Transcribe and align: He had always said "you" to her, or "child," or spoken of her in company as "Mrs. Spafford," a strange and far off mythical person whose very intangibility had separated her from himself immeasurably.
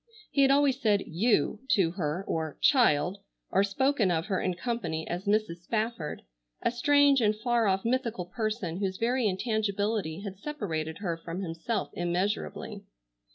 He 0.31 0.41
had 0.41 0.49
always 0.49 0.81
said 0.81 1.03
"you" 1.05 1.59
to 1.73 1.91
her, 1.91 2.25
or 2.27 2.57
"child," 2.59 3.19
or 3.51 3.63
spoken 3.63 4.09
of 4.09 4.25
her 4.25 4.41
in 4.41 4.55
company 4.55 5.07
as 5.07 5.25
"Mrs. 5.25 5.57
Spafford," 5.57 6.23
a 6.63 6.71
strange 6.71 7.21
and 7.21 7.35
far 7.35 7.67
off 7.67 7.85
mythical 7.85 8.25
person 8.25 8.77
whose 8.77 8.97
very 8.97 9.27
intangibility 9.27 10.21
had 10.21 10.39
separated 10.39 10.97
her 10.97 11.17
from 11.17 11.41
himself 11.43 11.91
immeasurably. 11.93 12.81